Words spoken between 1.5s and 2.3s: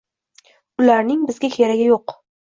keragi yo‘q.